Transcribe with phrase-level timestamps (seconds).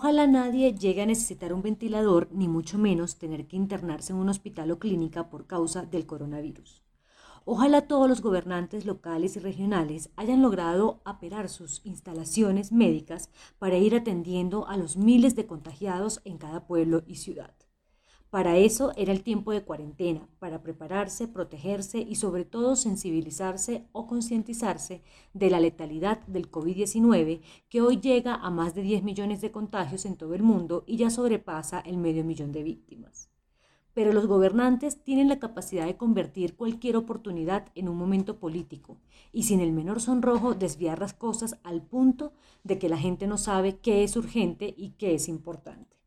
[0.00, 4.28] Ojalá nadie llegue a necesitar un ventilador, ni mucho menos tener que internarse en un
[4.28, 6.84] hospital o clínica por causa del coronavirus.
[7.44, 13.96] Ojalá todos los gobernantes locales y regionales hayan logrado aperar sus instalaciones médicas para ir
[13.96, 17.57] atendiendo a los miles de contagiados en cada pueblo y ciudad.
[18.30, 24.06] Para eso era el tiempo de cuarentena, para prepararse, protegerse y sobre todo sensibilizarse o
[24.06, 25.02] concientizarse
[25.32, 27.40] de la letalidad del COVID-19
[27.70, 30.98] que hoy llega a más de 10 millones de contagios en todo el mundo y
[30.98, 33.30] ya sobrepasa el medio millón de víctimas.
[33.94, 38.98] Pero los gobernantes tienen la capacidad de convertir cualquier oportunidad en un momento político
[39.32, 43.38] y sin el menor sonrojo desviar las cosas al punto de que la gente no
[43.38, 45.97] sabe qué es urgente y qué es importante.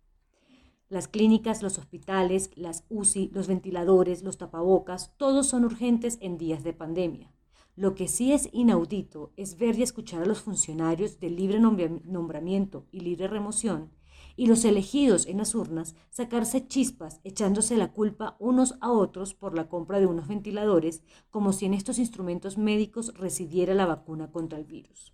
[0.92, 6.66] Las clínicas, los hospitales, las UCI, los ventiladores, los tapabocas, todos son urgentes en días
[6.66, 7.32] de pandemia.
[7.78, 12.88] Lo que sí es inaudito es ver y escuchar a los funcionarios de libre nombramiento
[12.92, 13.90] y libre remoción
[14.36, 19.56] y los elegidos en las urnas sacarse chispas echándose la culpa unos a otros por
[19.56, 24.60] la compra de unos ventiladores como si en estos instrumentos médicos residiera la vacuna contra
[24.60, 25.14] el virus.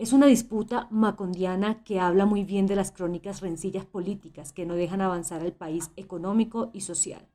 [0.00, 4.74] Es una disputa macondiana que habla muy bien de las crónicas rencillas políticas que no
[4.74, 7.28] dejan avanzar al país económico y social.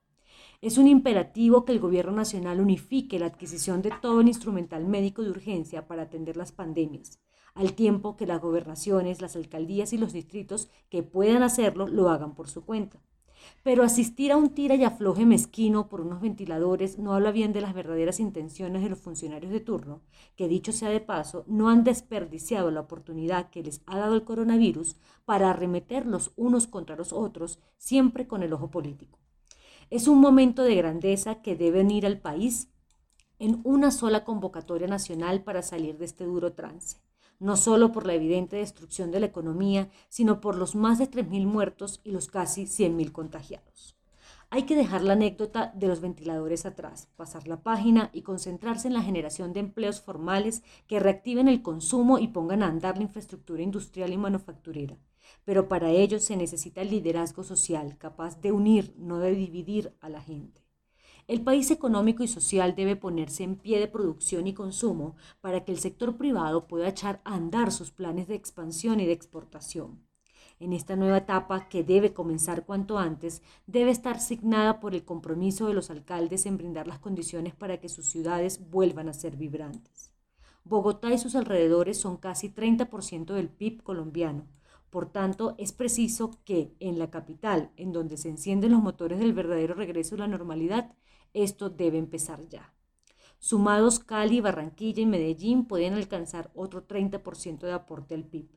[0.63, 5.21] Es un imperativo que el Gobierno Nacional unifique la adquisición de todo el instrumental médico
[5.21, 7.19] de urgencia para atender las pandemias,
[7.53, 12.33] al tiempo que las gobernaciones, las alcaldías y los distritos que puedan hacerlo lo hagan
[12.33, 12.99] por su cuenta.
[13.63, 17.61] Pero asistir a un tira y afloje mezquino por unos ventiladores no habla bien de
[17.61, 20.01] las verdaderas intenciones de los funcionarios de turno,
[20.35, 24.23] que dicho sea de paso, no han desperdiciado la oportunidad que les ha dado el
[24.23, 29.19] coronavirus para arremeter los unos contra los otros, siempre con el ojo político.
[29.89, 32.69] Es un momento de grandeza que debe unir al país
[33.39, 36.97] en una sola convocatoria nacional para salir de este duro trance
[37.39, 41.45] no solo por la evidente destrucción de la economía, sino por los más de 3.000
[41.45, 43.95] muertos y los casi 100.000 contagiados.
[44.49, 48.93] Hay que dejar la anécdota de los ventiladores atrás, pasar la página y concentrarse en
[48.93, 53.63] la generación de empleos formales que reactiven el consumo y pongan a andar la infraestructura
[53.63, 54.97] industrial y manufacturera.
[55.43, 60.09] Pero para ello se necesita el liderazgo social capaz de unir, no de dividir a
[60.09, 60.64] la gente.
[61.27, 65.71] El país económico y social debe ponerse en pie de producción y consumo para que
[65.71, 70.05] el sector privado pueda echar a andar sus planes de expansión y de exportación.
[70.59, 75.67] En esta nueva etapa, que debe comenzar cuanto antes, debe estar signada por el compromiso
[75.67, 80.11] de los alcaldes en brindar las condiciones para que sus ciudades vuelvan a ser vibrantes.
[80.63, 84.47] Bogotá y sus alrededores son casi 30% del PIB colombiano.
[84.89, 89.33] Por tanto, es preciso que en la capital, en donde se encienden los motores del
[89.33, 90.93] verdadero regreso a la normalidad,
[91.33, 92.73] esto debe empezar ya.
[93.39, 98.49] Sumados Cali, Barranquilla y Medellín pueden alcanzar otro 30% de aporte al PIB.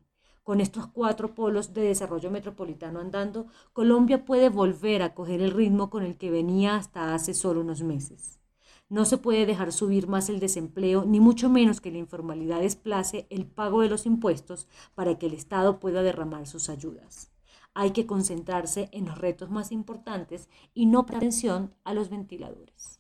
[0.42, 5.90] Con estos cuatro polos de desarrollo metropolitano andando, Colombia puede volver a coger el ritmo
[5.90, 8.40] con el que venía hasta hace solo unos meses.
[8.88, 13.26] No se puede dejar subir más el desempleo, ni mucho menos que la informalidad desplace
[13.31, 17.31] el pago de los impuestos para que el Estado pueda derramar sus ayudas
[17.78, 22.97] hay que concentrarse en los retos más importantes y no atención a los ventiladores.